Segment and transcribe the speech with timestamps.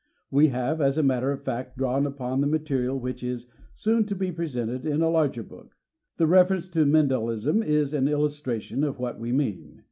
[0.31, 4.15] We have, as a matter of fact, drawn upon the material which is soon to
[4.15, 5.77] be presented in a larger book.
[6.17, 9.79] The reference to Mendelism is an illustration of what we mean.